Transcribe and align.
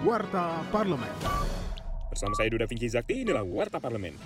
Warta 0.00 0.64
Parlemen. 0.72 1.12
Bersama 2.08 2.32
saya 2.32 2.48
Duda 2.48 2.64
Vinci 2.64 2.88
Zakti, 2.88 3.20
inilah 3.20 3.44
Warta 3.44 3.76
Parlemen. 3.76 4.16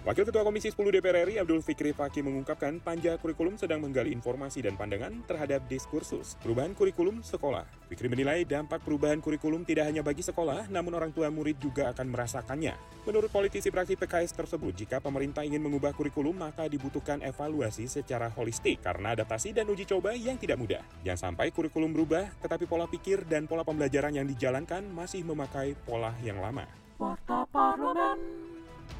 Wakil 0.00 0.24
Ketua 0.24 0.48
Komisi 0.48 0.72
10 0.72 0.96
DPR 0.96 1.28
RI 1.28 1.36
Abdul 1.44 1.60
Fikri 1.60 1.92
Faki 1.92 2.24
mengungkapkan 2.24 2.80
panja 2.80 3.20
kurikulum 3.20 3.60
sedang 3.60 3.84
menggali 3.84 4.16
informasi 4.16 4.64
dan 4.64 4.72
pandangan 4.72 5.12
terhadap 5.28 5.60
diskursus 5.68 6.40
perubahan 6.40 6.72
kurikulum 6.72 7.20
sekolah. 7.20 7.68
Fikri 7.92 8.08
menilai 8.08 8.48
dampak 8.48 8.80
perubahan 8.80 9.20
kurikulum 9.20 9.60
tidak 9.68 9.92
hanya 9.92 10.00
bagi 10.00 10.24
sekolah, 10.24 10.72
namun 10.72 10.96
orang 10.96 11.12
tua 11.12 11.28
murid 11.28 11.60
juga 11.60 11.92
akan 11.92 12.16
merasakannya. 12.16 12.80
Menurut 13.04 13.28
politisi 13.28 13.68
praksi 13.68 14.00
PKS 14.00 14.40
tersebut, 14.40 14.72
jika 14.72 15.04
pemerintah 15.04 15.44
ingin 15.44 15.60
mengubah 15.60 15.92
kurikulum 15.92 16.32
maka 16.48 16.64
dibutuhkan 16.64 17.20
evaluasi 17.20 17.84
secara 17.84 18.32
holistik 18.32 18.80
karena 18.80 19.12
adaptasi 19.12 19.52
dan 19.52 19.68
uji 19.68 19.84
coba 19.84 20.16
yang 20.16 20.40
tidak 20.40 20.56
mudah. 20.56 20.80
Jangan 21.04 21.36
sampai 21.36 21.52
kurikulum 21.52 21.92
berubah, 21.92 22.24
tetapi 22.40 22.64
pola 22.64 22.88
pikir 22.88 23.28
dan 23.28 23.44
pola 23.44 23.68
pembelajaran 23.68 24.16
yang 24.16 24.24
dijalankan 24.24 24.80
masih 24.96 25.28
memakai 25.28 25.76
pola 25.84 26.16
yang 26.24 26.40
lama. 26.40 26.64
Warta 26.96 27.44
Parlemen. 27.52 28.49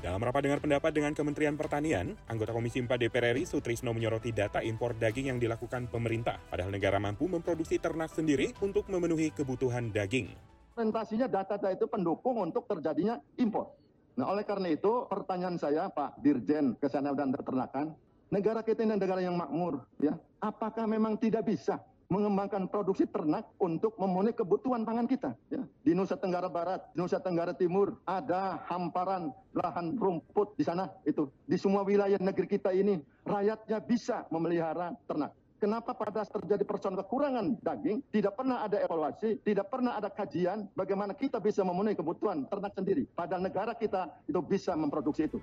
Dalam 0.00 0.16
rapat 0.16 0.48
dengar 0.48 0.64
pendapat 0.64 0.96
dengan 0.96 1.12
Kementerian 1.12 1.60
Pertanian, 1.60 2.16
anggota 2.24 2.56
Komisi 2.56 2.80
4 2.80 2.88
DPR 2.88 3.36
RI 3.36 3.44
Sutrisno 3.44 3.92
menyoroti 3.92 4.32
data 4.32 4.64
impor 4.64 4.96
daging 4.96 5.28
yang 5.28 5.36
dilakukan 5.36 5.92
pemerintah, 5.92 6.40
padahal 6.48 6.72
negara 6.72 6.96
mampu 6.96 7.28
memproduksi 7.28 7.76
ternak 7.76 8.08
sendiri 8.08 8.56
untuk 8.64 8.88
memenuhi 8.88 9.28
kebutuhan 9.28 9.92
daging. 9.92 10.32
Presentasinya 10.72 11.28
data-data 11.28 11.76
itu 11.76 11.84
pendukung 11.84 12.40
untuk 12.40 12.64
terjadinya 12.64 13.20
impor. 13.36 13.76
Nah, 14.16 14.32
oleh 14.32 14.48
karena 14.48 14.72
itu 14.72 15.04
pertanyaan 15.04 15.60
saya 15.60 15.92
Pak 15.92 16.16
Dirjen 16.24 16.80
Kesehatan 16.80 17.12
dan 17.12 17.36
Peternakan, 17.36 17.92
negara 18.32 18.64
kita 18.64 18.80
ini 18.80 18.96
negara 18.96 19.20
yang 19.20 19.36
makmur, 19.36 19.84
ya. 20.00 20.16
Apakah 20.40 20.88
memang 20.88 21.20
tidak 21.20 21.44
bisa 21.44 21.76
mengembangkan 22.10 22.66
produksi 22.66 23.06
ternak 23.06 23.46
untuk 23.62 23.94
memenuhi 23.94 24.34
kebutuhan 24.34 24.82
pangan 24.82 25.06
kita. 25.06 25.30
Ya. 25.46 25.62
Di 25.86 25.94
Nusa 25.94 26.18
Tenggara 26.18 26.50
Barat, 26.50 26.90
Nusa 26.98 27.22
Tenggara 27.22 27.54
Timur 27.54 28.02
ada 28.02 28.66
hamparan 28.66 29.30
lahan 29.54 29.94
rumput 29.94 30.58
di 30.58 30.66
sana 30.66 30.90
itu. 31.06 31.30
Di 31.46 31.54
semua 31.54 31.86
wilayah 31.86 32.18
negeri 32.18 32.50
kita 32.50 32.74
ini 32.74 32.98
rakyatnya 33.22 33.78
bisa 33.86 34.26
memelihara 34.34 34.90
ternak. 35.06 35.30
Kenapa 35.60 35.92
pada 35.92 36.24
terjadi 36.24 36.64
persoalan 36.64 37.04
kekurangan 37.04 37.46
daging, 37.60 38.00
tidak 38.08 38.32
pernah 38.32 38.64
ada 38.64 38.80
evaluasi, 38.80 39.44
tidak 39.44 39.68
pernah 39.68 39.92
ada 39.92 40.08
kajian 40.08 40.72
bagaimana 40.72 41.12
kita 41.12 41.36
bisa 41.36 41.60
memenuhi 41.60 41.94
kebutuhan 41.94 42.48
ternak 42.48 42.72
sendiri. 42.72 43.04
Padahal 43.12 43.44
negara 43.44 43.76
kita 43.76 44.08
itu 44.24 44.40
bisa 44.40 44.72
memproduksi 44.72 45.28
itu. 45.28 45.38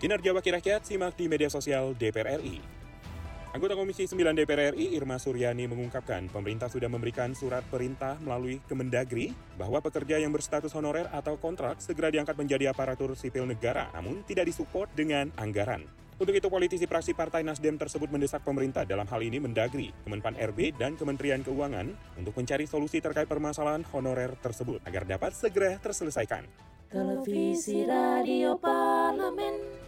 Kinerja 0.00 0.32
Wakil 0.32 0.56
Rakyat 0.56 0.88
simak 0.88 1.20
di 1.20 1.28
media 1.28 1.52
sosial 1.52 1.92
DPR 1.92 2.40
RI. 2.40 2.87
Anggota 3.48 3.72
Komisi 3.72 4.04
9 4.04 4.36
DPR 4.36 4.76
RI 4.76 4.92
Irma 4.92 5.16
Suryani 5.16 5.64
mengungkapkan 5.64 6.28
pemerintah 6.28 6.68
sudah 6.68 6.84
memberikan 6.92 7.32
surat 7.32 7.64
perintah 7.64 8.20
melalui 8.20 8.60
Kemendagri 8.68 9.32
bahwa 9.56 9.80
pekerja 9.80 10.20
yang 10.20 10.28
berstatus 10.36 10.76
honorer 10.76 11.08
atau 11.08 11.40
kontrak 11.40 11.80
segera 11.80 12.12
diangkat 12.12 12.36
menjadi 12.36 12.76
aparatur 12.76 13.16
sipil 13.16 13.48
negara 13.48 13.88
namun 13.96 14.20
tidak 14.28 14.52
disupport 14.52 14.92
dengan 14.92 15.32
anggaran. 15.40 15.80
Untuk 16.20 16.36
itu 16.36 16.44
politisi 16.52 16.84
praksi 16.84 17.16
Partai 17.16 17.40
Nasdem 17.40 17.80
tersebut 17.80 18.12
mendesak 18.12 18.44
pemerintah 18.44 18.84
dalam 18.84 19.08
hal 19.08 19.22
ini 19.24 19.40
Mendagri, 19.40 19.96
Kemenpan 20.04 20.36
RB, 20.52 20.76
dan 20.76 20.98
Kementerian 21.00 21.40
Keuangan 21.40 21.88
untuk 22.20 22.36
mencari 22.36 22.68
solusi 22.68 23.00
terkait 23.00 23.30
permasalahan 23.30 23.80
honorer 23.96 24.36
tersebut 24.44 24.84
agar 24.84 25.08
dapat 25.08 25.32
segera 25.32 25.80
terselesaikan. 25.80 26.44
Televisi 26.92 27.86
Radio 27.88 28.60
Parlemen. 28.60 29.87